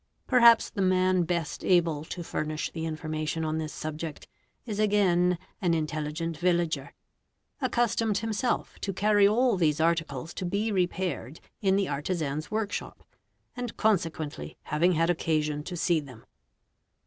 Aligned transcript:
Perhaps 0.25 0.71
the 0.71 0.81
man 0.81 1.21
best 1.25 1.63
able 1.63 2.03
to 2.05 2.23
furnish 2.23 2.71
the 2.71 2.87
information 2.87 3.45
on 3.45 3.59
this 3.59 3.71
subject 3.71 4.27
is 4.65 4.79
again 4.79 5.37
an 5.61 5.75
intelligent 5.75 6.35
villager, 6.39 6.95
accustomed 7.61 8.17
himself 8.17 8.79
to 8.79 8.93
carry 8.93 9.27
all 9.27 9.57
these 9.57 9.79
articles 9.79 10.33
to 10.33 10.43
be 10.43 10.71
repaired 10.71 11.39
in_ 11.61 11.75
the 11.77 11.87
artisan's 11.87 12.49
workshop, 12.49 13.03
and 13.55 13.77
consequently 13.77 14.57
having 14.63 14.93
had 14.93 15.11
occasion 15.11 15.61
to 15.61 15.77
see 15.77 15.99
them. 15.99 16.25